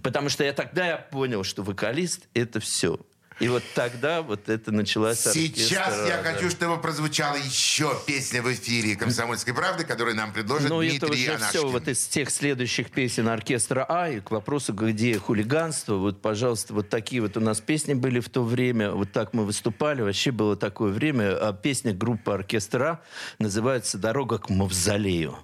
[0.03, 2.99] Потому что я тогда я понял, что вокалист— это все.
[3.39, 8.97] И вот тогда вот это началось Сейчас я хочу, чтобы прозвучала еще песня в эфире
[8.97, 11.49] «Комсомольской правды», которую нам предложит Ну, это Дмитрий уже Анашкин.
[11.61, 14.09] все вот из тех следующих песен оркестра А.
[14.09, 18.31] И к вопросу, где хулиганство, вот, пожалуйста, вот такие вот у нас песни были в
[18.31, 18.93] то время.
[18.93, 20.01] Вот так мы выступали.
[20.01, 21.37] Вообще было такое время.
[21.37, 23.03] А песня группы оркестра
[23.39, 25.37] называется «Дорога к мавзолею».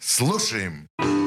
[0.00, 0.88] Слушаем.
[0.98, 1.25] Сменился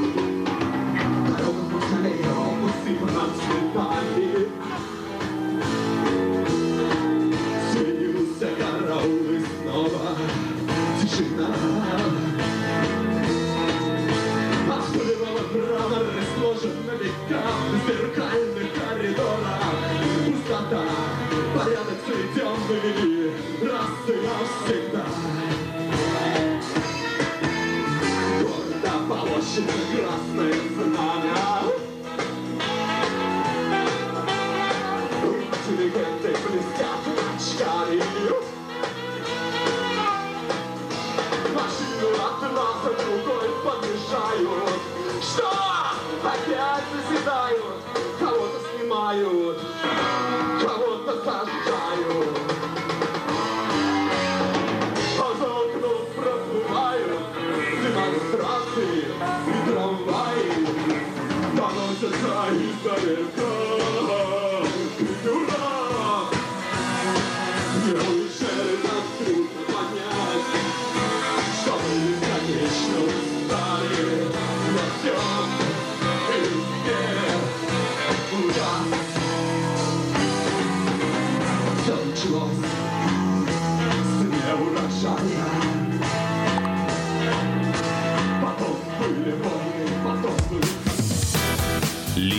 [62.27, 62.51] 愛
[62.83, 64.28] されるか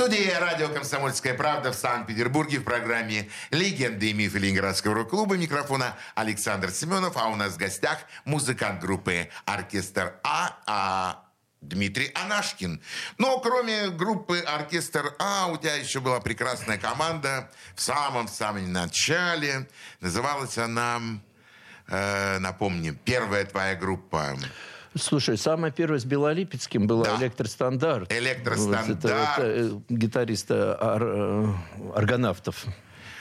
[0.00, 5.36] Студии радио «Комсомольская правда» в Санкт-Петербурге в программе «Легенды и мифы Ленинградского рок-клуба».
[5.36, 11.28] Микрофона Александр Семенов, а у нас в гостях музыкант группы «Оркестр А», а
[11.60, 12.80] Дмитрий Анашкин.
[13.18, 19.68] Но кроме группы «Оркестр А» у тебя еще была прекрасная команда в самом-самом начале.
[20.00, 20.98] Называлась она,
[21.88, 24.34] э, напомню, первая твоя группа.
[24.96, 27.16] Слушай, самая первая с Белолипецким была Да.
[27.20, 28.12] «Электростандарт».
[28.12, 28.88] «Электростандарт».
[28.88, 31.52] Вот это, это, э, гитариста ар- э,
[31.94, 32.64] аргонавтов.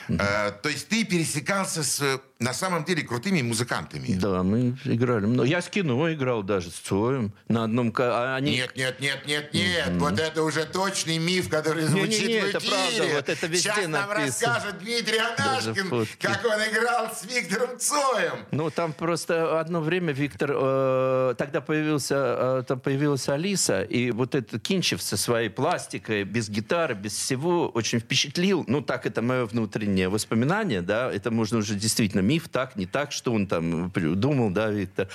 [0.07, 4.13] Э, то есть ты пересекался с на самом деле крутыми музыкантами.
[4.13, 5.25] Да, мы играли.
[5.25, 5.45] много.
[5.45, 7.33] Я с кино играл даже, с Цоем.
[7.49, 7.93] На одном...
[7.97, 8.53] а Они...
[8.53, 9.89] Нет, нет, нет, нет, нет.
[9.95, 12.71] Вот это уже точный миф, который звучит Не-не-не, в это эфире.
[12.97, 14.53] правда, вот это везде Сейчас нам написано.
[14.53, 18.45] расскажет Дмитрий Анашкин, как он играл с Виктором Цоем.
[18.51, 20.51] Ну, там просто одно время Виктор...
[20.53, 22.15] э, тогда появился,
[22.59, 27.67] э, там появилась Алиса, и вот этот Кинчев со своей пластикой, без гитары, без всего,
[27.67, 28.63] очень впечатлил.
[28.67, 33.11] Ну, так это мое внутреннее воспоминание, да, это можно уже действительно миф, так, не так,
[33.11, 35.07] что он там думал, да, Виктор.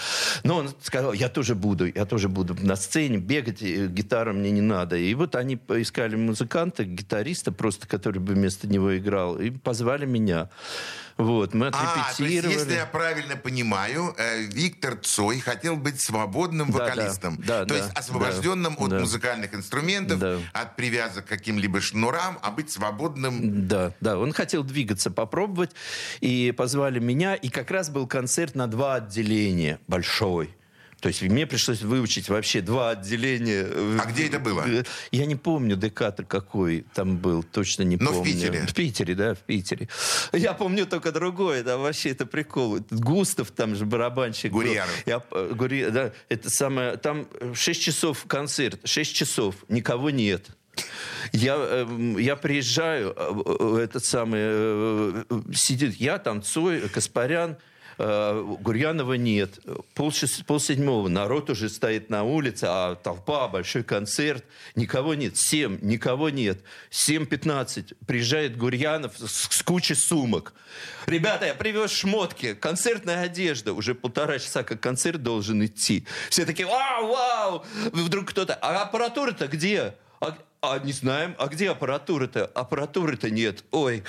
[0.43, 4.61] Но он сказал, я тоже буду, я тоже буду на сцене бегать, гитара мне не
[4.61, 4.97] надо.
[4.97, 10.49] И вот они поискали музыканта, гитариста просто, который бы вместо него играл, и позвали меня.
[11.17, 12.55] Вот, мы А, то есть, отрепетировали.
[12.59, 17.37] если я правильно понимаю, э, Виктор Цой хотел быть свободным Да, да, вокалистом.
[17.47, 18.99] да, то да, есть освобожденным да, от да.
[19.01, 20.39] музыкальных инструментов, Да.
[20.53, 23.69] от привязок к каким-либо шнурам, а быть свободным.
[23.69, 25.71] Да, да, он хотел двигаться, попробовать,
[26.21, 30.55] и позвали меня, и как раз был концерт на два отделения, большой.
[31.05, 33.67] То есть мне пришлось выучить вообще два отделения.
[34.01, 34.65] А где это было?
[35.11, 38.33] Я не помню декатор какой там был, точно не Но в помню.
[38.33, 38.67] Питере?
[38.67, 39.91] В Питере, да, в Питере.
[40.33, 42.79] Я помню только другое, да, вообще это прикол.
[42.91, 44.51] Густав, там же барабанщик.
[44.53, 44.61] был.
[44.63, 44.95] Гурьянов.
[45.05, 50.47] Я, э, Гури- да, это самое, там 6 часов концерт, 6 часов, никого нет.
[51.33, 57.51] Я, эм, я приезжаю, э, э, этот самый, э, э, сидит я там, Цой, Каспарян,
[57.51, 57.57] э,
[57.97, 59.59] Гурьянова нет.
[59.95, 65.37] Пол, седьмого, народ уже стоит на улице, а толпа, большой концерт, никого нет.
[65.37, 66.61] Семь, никого нет.
[66.91, 70.55] Семь пятнадцать, приезжает Гурьянов с, с кучей сумок.
[71.07, 73.73] Ребята, я привез шмотки, концертная одежда.
[73.73, 76.07] Уже полтора часа, как концерт должен идти.
[76.31, 77.65] Все такие, вау, вау.
[77.93, 79.95] Вдруг кто-то, а аппаратура-то где?
[80.73, 82.47] А, не знаем, а где аппаратура-то?
[82.55, 83.65] Аппаратуры-то нет.
[83.71, 84.03] Ой,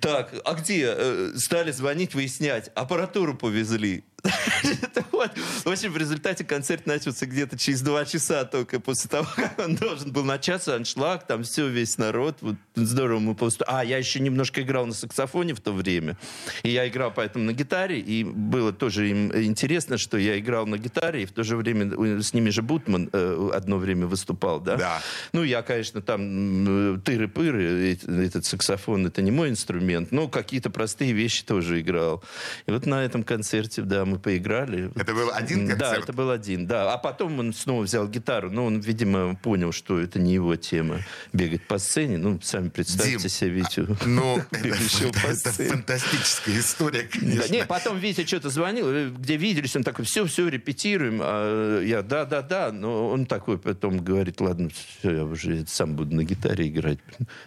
[0.00, 0.86] так, а где?
[0.96, 2.70] Э, Стали звонить, выяснять.
[2.74, 4.04] Аппаратуру повезли.
[5.12, 5.30] Вот.
[5.36, 9.76] В общем, в результате концерт начался где-то через два часа только после того, как он
[9.76, 12.38] должен был начаться, аншлаг, там все, весь народ.
[12.40, 13.64] Вот здорово мы просто...
[13.66, 16.16] А, я еще немножко играл на саксофоне в то время.
[16.62, 20.78] И я играл поэтому на гитаре, и было тоже им интересно, что я играл на
[20.78, 24.76] гитаре, и в то же время с ними же Бутман э, одно время выступал, да?
[24.76, 25.02] Да.
[25.32, 31.44] Ну, я, конечно, там тыры-пыры, этот саксофон, это не мой инструмент, но какие-то простые вещи
[31.44, 32.22] тоже играл.
[32.66, 34.90] И вот на этом концерте, да, мы поиграли.
[34.96, 36.04] Это был один Да, концерт?
[36.04, 36.92] это был один, да.
[36.92, 41.00] А потом он снова взял гитару, но он, видимо, понял, что это не его тема
[41.32, 42.18] бегать по сцене.
[42.18, 45.68] Ну, сами представьте Дим, себе Витю, Ну, это, это сцене.
[45.70, 47.52] фантастическая история, Да, конечно.
[47.52, 51.20] не, потом Витя что-то звонил, э, где виделись, он такой, все, все, репетируем.
[51.22, 52.72] А я, да, да, да.
[52.72, 56.98] Но он такой потом говорит, ладно, все, я уже сам буду на гитаре играть.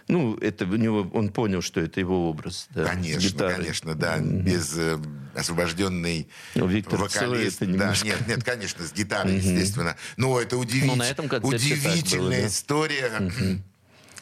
[0.08, 2.68] Ну, это у него, он понял, что это его образ.
[2.74, 4.18] да, Конечно, конечно, да.
[4.18, 4.96] Без э,
[5.34, 7.58] освобожденный Ну, Виктор вокалист.
[7.58, 9.96] Цой да, немножко- нет, нет, конечно, с гитарой, естественно.
[10.16, 13.60] Но это удивить- Ну, на этом удивительная было, история.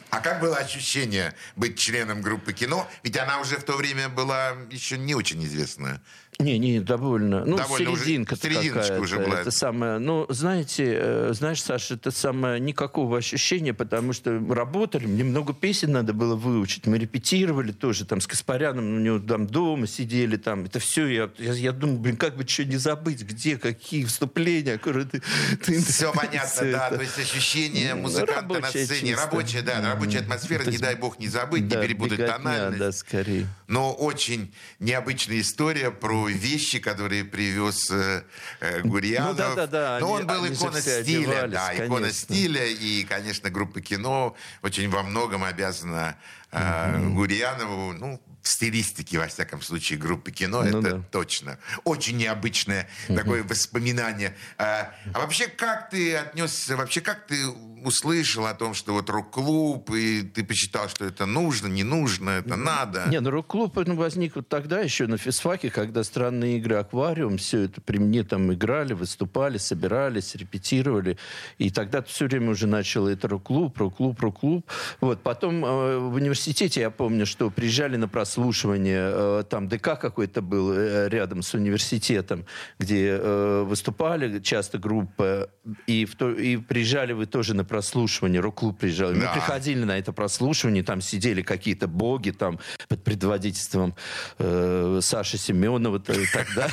[0.09, 2.87] А как было ощущение быть членом группы кино?
[3.01, 6.01] Ведь она уже в то время была еще не очень известная.
[6.39, 7.45] Не, не, довольно.
[7.45, 9.01] Ну, Довольно уже- серединка серединочка какая-то.
[9.01, 9.39] уже была.
[9.41, 15.05] Это самое, ну, знаете, э, знаешь, Саша, это самое никакого ощущения, потому что мы работали,
[15.05, 19.47] мне много песен надо было выучить, мы репетировали тоже там с Каспаряном, у него там
[19.47, 23.21] дома сидели, там, это все, я, я, я думаю, блин, как бы что не забыть,
[23.21, 25.21] где, какие вступления, аккуратно ты-
[25.63, 26.87] ты- Все понятно, да.
[26.87, 26.97] это.
[26.97, 29.09] То есть ощущение Ну, музыканта на рабочая сцене.
[29.11, 29.25] чисто.
[29.25, 32.79] Рабочая, да, рабочая атмосфера, не дай бог не забыть, Да, не перепутать беготня, тональность.
[32.79, 33.47] да, скорее.
[33.67, 38.23] Но очень необычная история про вещи, которые привез э,
[38.61, 39.31] э, Гурьянов.
[39.31, 42.65] Ну да-да-да, Но они- он был икона стиля, да, икона стиля.
[42.65, 46.17] И, конечно, группа кино очень во многом обязана
[46.53, 51.01] э, Гурьянову, ну, в стилистике, во всяком случае, группы кино, Ну это да.
[51.11, 51.57] точно.
[51.85, 54.35] Очень необычное такое воспоминание.
[54.57, 59.89] А, а вообще, как ты отнесся, вообще, как ты услышал о том, что вот рок-клуб,
[59.91, 63.05] и ты посчитал, что это нужно, не нужно, это надо?
[63.07, 67.61] Не, ну рок-клуб он возник вот тогда еще на физфаке, когда странные игры «Аквариум», все
[67.61, 71.17] это при мне там играли, выступали, собирались, репетировали.
[71.57, 74.69] И тогда все время уже начало это рок-клуб, рок-клуб, рок-клуб.
[74.99, 75.23] Вот.
[75.23, 76.42] Потом э, в университете,
[76.81, 82.45] я помню, что приезжали на прослушивание, э, там ДК какой-то был э, рядом с университетом,
[82.79, 85.49] где э, выступали часто группы,
[85.87, 89.13] и, в то- и приезжали вы тоже на прослушивание, рок-клуб приезжал.
[89.13, 89.33] Мы Да.
[89.33, 93.95] приходили ходили на это прослушивание, там сидели какие-то боги там под предводительством
[94.39, 96.67] э, Саши Семенова, тогда.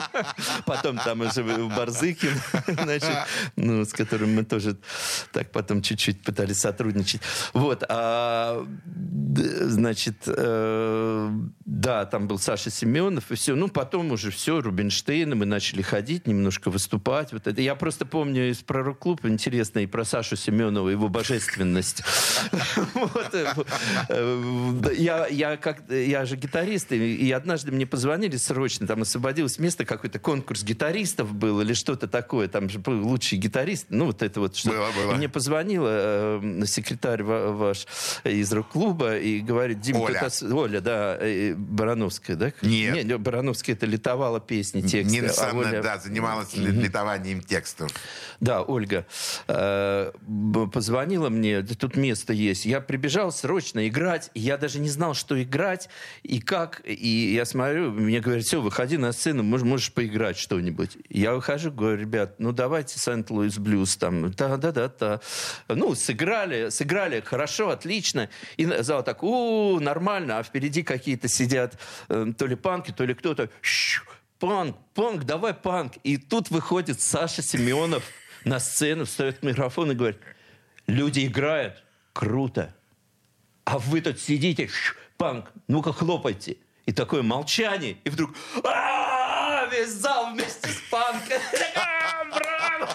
[0.66, 2.30] Потом там уже Барзыкин,
[2.82, 3.10] значит,
[3.56, 4.76] ну, с которым мы тоже
[5.32, 7.20] так потом чуть-чуть пытались сотрудничать.
[7.52, 8.66] Вот, а,
[9.36, 11.30] значит, э,
[11.64, 13.54] да, там был Саша Семенов и все.
[13.54, 17.32] Ну, потом уже все, Рубинштейна, мы начали ходить, немножко выступать.
[17.32, 17.60] Вот это.
[17.60, 22.02] Я просто помню из пророк клуба интересно и про Сашу Семенова, его божественность.
[23.32, 23.56] Э,
[24.08, 31.32] э, я, же гитарист, и однажды мне позвонили срочно, там освободилось место, какой-то конкурс гитаристов
[31.32, 34.72] был или что-то такое, там же был лучший гитарист, ну вот это вот что.
[35.14, 37.86] Мне позвонила э, секретарь ваш
[38.24, 40.20] из рок-клуба и говорит, Дима, Оля.
[40.20, 40.54] Это...
[40.54, 42.52] Оля, да, э, Барановская, да?
[42.62, 43.04] Нет.
[43.04, 45.16] Нет, Барановская это литовала песни, тексты.
[45.16, 47.90] Нина а Оля- да, занималась литованием текстов.
[48.40, 49.06] да, Ольга
[49.48, 50.12] э,
[50.72, 52.66] позвонила мне, «Да тут место есть.
[52.66, 55.88] Я прибежал срочно играть, и я даже не знал, что играть
[56.22, 56.82] и как.
[56.84, 60.96] И я смотрю, мне говорят, все, выходи на сцену, можешь, можешь поиграть что-нибудь.
[61.08, 64.30] Я выхожу, говорю, ребят, ну давайте Сент-Луис Блюз там.
[64.32, 65.20] Да-да-да-да.
[65.68, 68.28] Ну, сыграли, сыграли хорошо, отлично.
[68.56, 73.14] И зал так, у нормально, а впереди какие-то сидят э, то ли панки, то ли
[73.14, 73.50] кто-то.
[73.62, 74.02] «Щу,
[74.40, 75.98] Панк, панк, давай панк.
[76.02, 78.02] И тут выходит Саша Семенов
[78.44, 80.18] на сцену, встает к микрофону и говорит,
[80.86, 81.84] люди играют,
[82.14, 82.74] круто.
[83.64, 86.56] А вы тут сидите, «Щ, панк, ну-ка хлопайте.
[86.86, 88.34] И такое молчание, и вдруг
[88.64, 91.38] «А, весь зал вместе с панком.
[91.76, 92.88] «А, браво,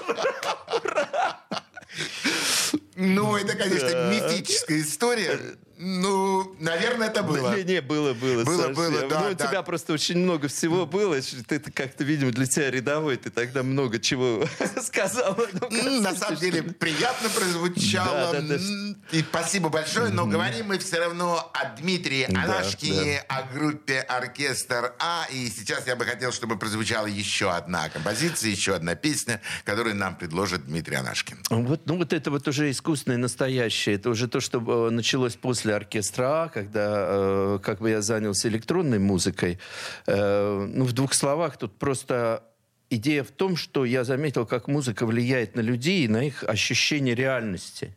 [2.96, 5.40] Ну, это, конечно, мифическая история.
[5.78, 7.56] Ну, наверное, это было.
[7.56, 8.44] Не, не, было, было.
[8.44, 8.76] Было, Саш.
[8.76, 9.48] было, Я- да, Ну, у да.
[9.48, 11.20] тебя просто очень много всего было.
[11.22, 13.18] Ты ты как-то, видимо, для тебя рядовой.
[13.18, 14.46] Ты тогда много чего
[14.82, 15.38] сказал.
[15.70, 18.32] Ну, На самом деле приятно прозвучало.
[18.34, 18.56] Да, да, да.
[18.56, 20.10] М, И спасибо большое.
[20.12, 25.26] Но говорим мы все равно о Дмитрии Да, Анашкине, о группе «Оркестр А».
[25.32, 30.16] И сейчас я бы хотел, чтобы прозвучала еще одна композиция, еще одна песня, которую нам
[30.16, 31.38] предложит Дмитрий Анашкин.
[31.50, 33.96] Вот, ну вот это вот уже искусственное настоящее.
[33.96, 38.48] Это уже то, что э, началось после оркестра А, когда э, как бы я занялся
[38.48, 39.60] электронной музыкой.
[40.08, 42.44] Э, ну, в двух словах, тут просто
[42.90, 47.16] идея в том, что я заметил, как музыка влияет на людей и на их ощущение
[47.16, 47.96] реальности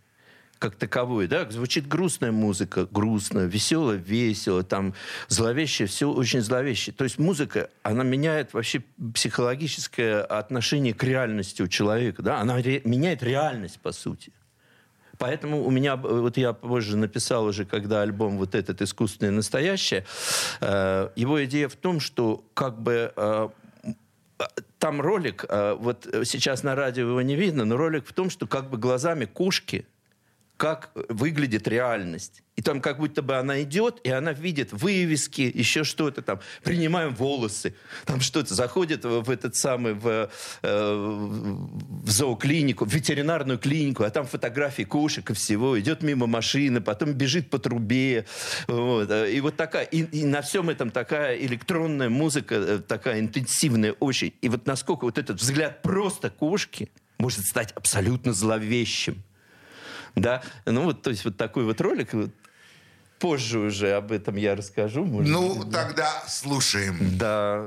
[0.59, 4.95] как таковой, да, звучит грустная музыка, грустно, весело, весело, там
[5.29, 6.93] зловеще, все очень зловеще.
[6.93, 8.83] То есть музыка, она меняет вообще
[9.15, 14.33] психологическое отношение к реальности у человека, да, она ре- меняет реальность, по сути.
[15.19, 20.07] Поэтому у меня, э, вот я позже написал уже, когда альбом вот этот «Искусственное настоящее»,
[20.61, 23.49] э, его идея в том, что как бы э,
[24.79, 28.71] там ролик, вот сейчас на радио его не видно, но ролик в том, что как
[28.71, 29.87] бы глазами кушки
[30.59, 32.43] как выглядит реальность.
[32.57, 36.41] И там как будто бы она идет, и она видит вывески, еще что-то там.
[36.65, 38.53] Принимаем волосы, там что-то.
[38.55, 40.29] Заходит в, этот самый, в,
[40.63, 45.79] э, в зооклинику, в ветеринарную клинику, а там фотографии кошек и всего.
[45.79, 48.27] Идет мимо машины, потом бежит по трубе.
[48.67, 49.09] Вот.
[49.13, 53.93] э, И вот такая, и, и на всем этом такая электронная музыка, э, такая интенсивная
[53.93, 54.35] очень.
[54.43, 59.23] И вот насколько вот этот взгляд просто кошки может стать абсолютно зловещим.
[60.21, 62.11] Да, ну вот, то есть вот такой вот ролик.
[63.19, 65.05] Позже уже об этом я расскажу.
[65.05, 65.85] может Ну, быть, да.
[65.85, 66.97] тогда слушаем.
[67.19, 67.67] Да.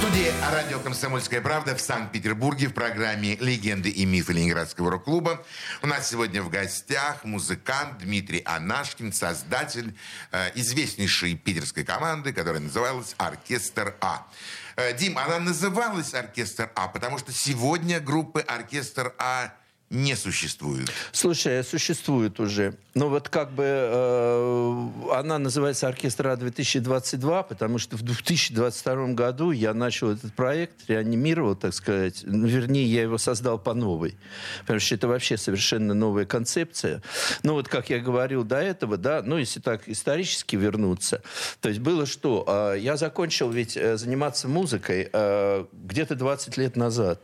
[0.00, 5.44] Студии радио «Комсомольская правда» в Санкт-Петербурге в программе «Легенды и мифы Ленинградского рок-клуба».
[5.82, 9.94] У нас сегодня в гостях музыкант Дмитрий Анашкин, создатель
[10.32, 14.26] э, известнейшей питерской команды, которая называлась «Оркестр А».
[14.76, 19.52] Э, Дим, она называлась «Оркестр А», потому что сегодня группы «Оркестр А»
[19.90, 20.88] не существует.
[21.10, 22.76] Слушай, существует уже.
[22.94, 29.74] Ну вот как бы э, она называется «Оркестр А-2022», потому что в 2022 году я
[29.74, 32.22] начал этот проект, реанимировал, так сказать.
[32.24, 34.16] Ну, вернее, я его создал по новой.
[34.60, 37.02] Потому что это вообще совершенно новая концепция.
[37.42, 41.20] Ну вот как я говорил до этого, да, ну если так исторически вернуться,
[41.60, 42.44] то есть было что?
[42.46, 47.20] Э, я закончил ведь э, заниматься музыкой э, где-то 20 лет назад.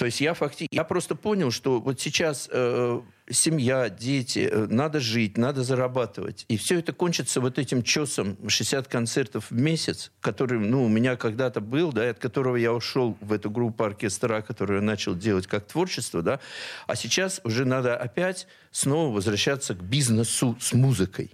[0.00, 4.98] То есть я фактически, я просто понял, что вот сейчас э, семья, дети, э, надо
[4.98, 6.46] жить, надо зарабатывать.
[6.48, 11.16] И все это кончится вот этим чесом 60 концертов в месяц, который, ну, у меня
[11.16, 15.46] когда-то был, да, от которого я ушел в эту группу оркестра, которую я начал делать
[15.46, 16.40] как творчество, да.
[16.86, 21.30] А сейчас уже надо опять снова возвращаться к бизнесу с музыкой.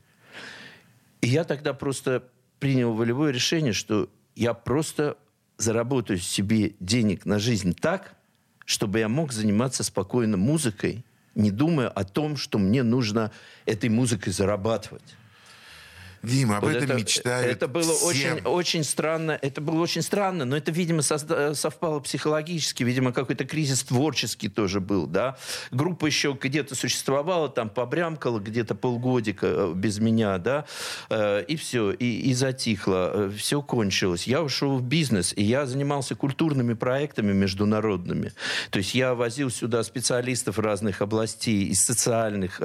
[1.20, 2.24] И я тогда просто
[2.58, 5.18] принял волевое решение, что я просто
[5.56, 8.15] заработаю себе денег на жизнь так,
[8.66, 11.02] чтобы я мог заниматься спокойно музыкой,
[11.34, 13.30] не думая о том, что мне нужно
[13.64, 15.16] этой музыкой зарабатывать.
[16.26, 18.06] Дима, об Вот этом это, мечтают это было все.
[18.06, 19.38] очень, очень странно.
[19.40, 22.82] Это было очень странно, но это, видимо, созда- совпало психологически.
[22.82, 25.36] Видимо, какой-то кризис творческий тоже был, да.
[25.70, 30.64] Группа еще где-то существовала, там побрямкала где-то полгодика э, без меня, да,
[31.10, 34.26] Э, и все, и, и затихло, все кончилось.
[34.26, 38.32] Я ушел в бизнес, и я занимался культурными проектами международными.
[38.70, 42.64] То есть я возил сюда специалистов разных областей, из социальных э,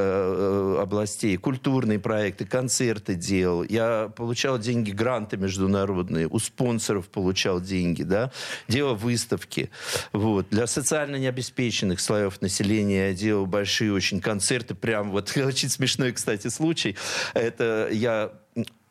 [0.78, 3.51] э, областей, культурные проекты, концерты делал.
[3.68, 8.32] Я получал деньги, гранты международные, у спонсоров получал деньги, да,
[8.68, 9.70] делал выставки.
[10.14, 10.48] Вот.
[10.50, 16.48] Для социально необеспеченных слоев населения я делал большие очень концерты, прям вот очень смешной, кстати,
[16.48, 16.96] случай.
[17.34, 18.32] Это я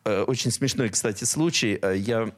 [0.04, 1.78] э, очень смешной, кстати, случай.
[1.80, 2.30] Э, Я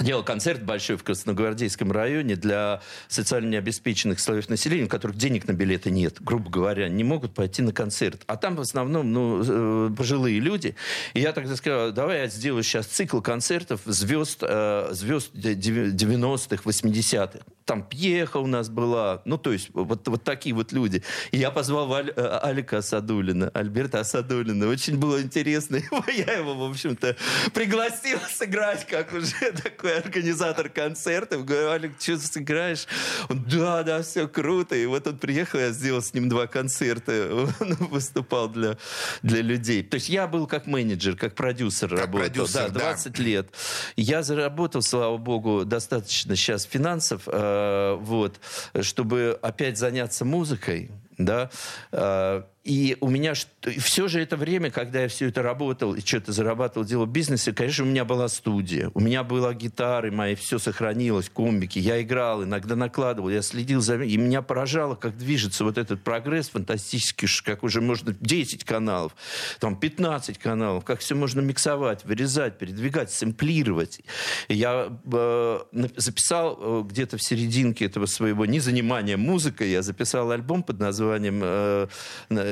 [0.00, 5.52] делал концерт большой в Красногвардейском районе для социально необеспеченных слоев населения, у которых денег на
[5.52, 8.22] билеты нет, грубо говоря, не могут пойти на концерт.
[8.26, 10.74] А там в основном ну, э, пожилые люди.
[11.14, 17.38] И я тогда сказал, давай я сделаю сейчас цикл концертов звезд, э, звезд 90-х, 80-х.
[17.64, 21.02] Там Пьеха у нас была, ну, то есть вот, вот такие вот люди.
[21.30, 24.66] И я позвал Аль- э, Алика Асадулина, Альберта Асадулина.
[24.66, 25.76] Очень было интересно.
[26.08, 27.16] Я его, в общем-то,
[27.54, 31.44] пригласил сыграть, как уже такой организатор концертов.
[31.44, 32.86] Говорю, Алик, что ты сыграешь?
[33.28, 34.74] Он, да, да, все круто.
[34.74, 37.12] И вот он приехал, я сделал с ним два концерта.
[37.60, 38.76] Он выступал для,
[39.22, 39.82] для людей.
[39.82, 42.20] То есть я был как менеджер, как продюсер Как работал.
[42.20, 42.80] продюсер, да, да.
[42.92, 43.48] 20 лет.
[43.96, 48.40] Я заработал, слава богу, достаточно сейчас финансов, э, вот,
[48.82, 51.50] чтобы опять заняться музыкой, да,
[51.92, 56.32] Э, и у меня все же это время, когда я все это работал и что-то
[56.32, 60.58] зарабатывал, делал в бизнесе, конечно, у меня была студия, у меня была гитары мои, все
[60.58, 64.02] сохранилось, комбики, я играл, иногда накладывал, я следил за...
[64.02, 69.14] И меня поражало, как движется вот этот прогресс фантастический, как уже можно 10 каналов,
[69.60, 74.00] там 15 каналов, как все можно миксовать, вырезать, передвигать, сэмплировать.
[74.48, 75.58] И я э,
[75.96, 81.88] записал э, где-то в серединке этого своего незанимания музыкой, я записал альбом под названием э,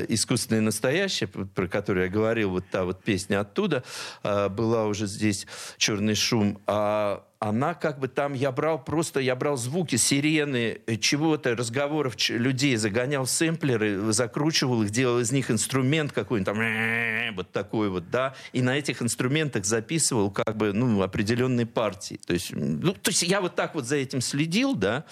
[0.09, 3.85] «Искусственное настоящее», про который я говорил, вот та вот песня оттуда,
[4.23, 5.47] э, была уже здесь
[5.79, 10.97] «Черный шум», а она как бы там, я брал просто, я брал звуки, сирены, э,
[10.97, 17.91] чего-то, разговоров людей, загонял сэмплеры, закручивал их, делал из них инструмент какой-нибудь там, вот такой
[17.91, 22.21] вот, да, и на этих инструментах записывал как бы, ну, определенные партии.
[22.25, 25.05] То есть, ну, то есть я вот так вот за этим следил, да,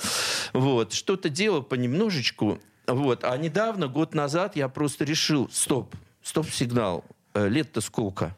[0.52, 2.60] вот, что-то делал понемножечку,
[2.94, 8.36] вот, а недавно, год назад, я просто решил, стоп, стоп-сигнал, Э, лет-то сколько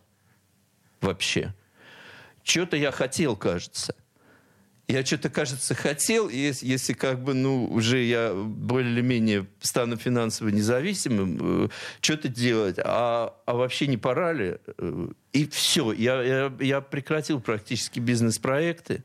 [1.00, 1.54] вообще?
[2.42, 3.94] Что-то я хотел, кажется.
[4.88, 11.70] Я что-то, кажется, хотел, если, если как бы, ну, уже я более-менее стану финансово независимым,
[12.00, 12.76] что-то делать.
[12.78, 14.58] А, а вообще не пора ли?
[15.32, 15.92] И все.
[15.92, 19.02] Я, я, я прекратил практически бизнес-проекты.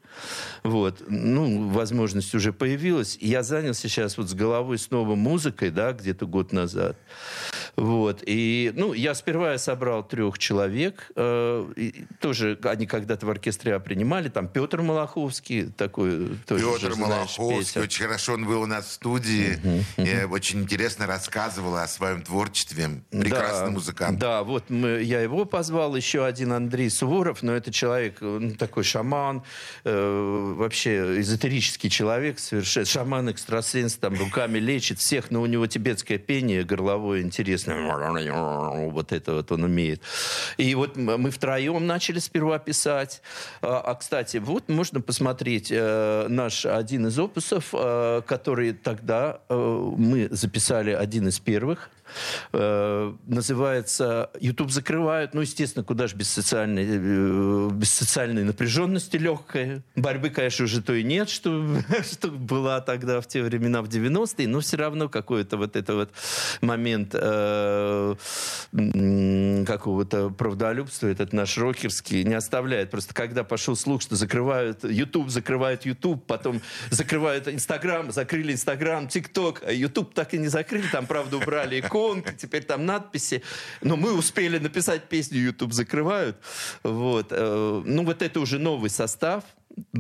[0.63, 1.01] Вот.
[1.07, 3.17] Ну, возможность уже появилась.
[3.21, 6.97] И я занялся сейчас вот с головой снова музыкой, да, где-то год назад.
[7.78, 8.23] Вот.
[8.25, 11.11] И, ну, я сперва я собрал трех человек.
[11.15, 14.28] Э, и тоже они когда-то в оркестре А принимали.
[14.28, 16.38] Там Петр Малаховский такой.
[16.45, 16.97] Тоже, Петр же, знаешь,
[17.38, 17.82] Малаховский, Петя.
[17.82, 19.59] очень хорошо он был у нас в студии.
[19.95, 23.01] Э, Очень интересно рассказывал о своем творчестве.
[23.11, 24.19] Прекрасный Да, музыкант.
[24.19, 28.84] Да, вот мы, я его позвал, еще один Андрей Суворов, но это человек, ну, такой
[28.84, 29.43] шаман,
[29.84, 36.18] э, вообще эзотерический человек, совершенно шаман, экстрасенс, там руками лечит всех, но у него тибетское
[36.18, 37.78] пение горловое интересное,
[38.91, 40.01] вот это вот он умеет.
[40.57, 43.22] И вот мы втроем начали сперва писать.
[43.61, 49.55] А, а, кстати, вот можно посмотреть э, наш один из опусов, э, который тогда э,
[49.97, 51.89] мы записали один из первых.
[52.53, 55.34] Э, называется YouTube закрывают.
[55.34, 59.82] Ну, естественно, куда же без социальной, э, без социальной напряженности легкой.
[59.95, 61.66] Борьбы, конечно, уже то и нет, что,
[62.12, 66.12] что была тогда в те времена, в 90-е, но все равно какой-то вот это вот
[66.62, 68.16] момент э,
[69.66, 72.91] какого-то правдолюбства, этот наш рокерский, не оставляет.
[72.91, 78.53] Просто когда пошел слух, что закрывают YouTube, закрывают YouTube, потом закрывают Инстаграм, закрыли
[79.08, 83.41] ТикТок, а YouTube так и не закрыли, там, правда, убрали иконки, теперь там надписи.
[83.81, 86.37] Но мы успели написать песню YouTube закрывают.
[86.83, 87.27] Вот.
[87.31, 89.43] э, Ну, вот это уже новый состав.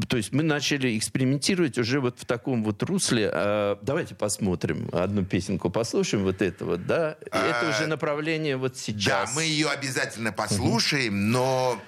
[0.09, 3.29] То есть мы начали экспериментировать уже вот в таком вот русле.
[3.31, 7.17] А, Давайте посмотрим одну песенку, послушаем вот это вот, да?
[7.31, 9.35] Это уже направление вот Да, сейчас.
[9.35, 11.79] мы ее обязательно послушаем, но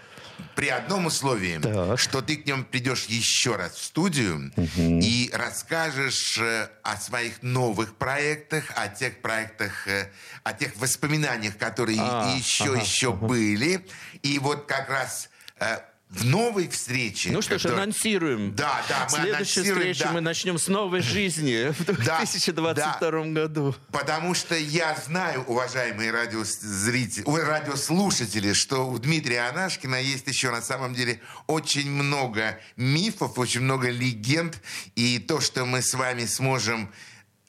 [0.56, 2.00] при одном условии, Так.
[2.00, 7.96] что ты к нем придешь еще раз в студию и расскажешь э, о своих новых
[7.96, 10.10] проектах, о тех проектах, э,
[10.44, 13.86] о тех воспоминаниях, которые А, еще ага, еще были.
[14.24, 15.30] И вот как раз
[15.60, 15.78] э,
[16.10, 17.30] в новой встрече...
[17.32, 18.56] Ну что ж, которая- анонсируем.
[18.56, 20.12] Да, да, мы Следующую анонсируем, встречу да.
[20.12, 23.76] мы начнем с новой жизни в Да, 2022 году.
[23.92, 30.62] Потому что я знаю, уважаемые радиозрители, ой, радиослушатели, что у Дмитрия Анашкина есть еще на
[30.64, 34.60] самом деле очень много мифов, очень много легенд.
[34.96, 36.92] И то, что мы с вами сможем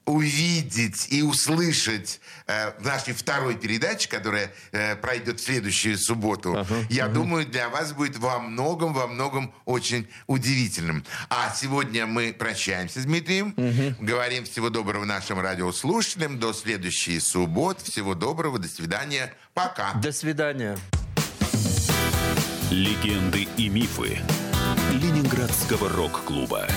[0.04, 7.08] увидеть и услышать э, в нашей второй передаче, которая э, пройдет в следующую субботу, я
[7.08, 11.04] думаю, для вас будет во многом, во многом очень удивительным.
[11.28, 13.54] А сегодня мы прощаемся с Дмитрием,
[14.00, 19.92] говорим всего доброго нашим радиослушателям, до следующей субботы, всего доброго, до свидания, пока.
[19.94, 20.76] До свидания.
[22.70, 24.20] Легенды и мифы
[24.92, 26.68] Ленинградского рок-клуба.